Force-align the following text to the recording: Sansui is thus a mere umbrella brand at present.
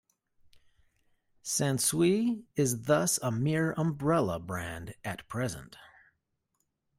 Sansui 1.43 2.45
is 2.55 2.85
thus 2.85 3.19
a 3.21 3.31
mere 3.31 3.73
umbrella 3.77 4.39
brand 4.39 4.95
at 5.03 5.27
present. 5.29 5.77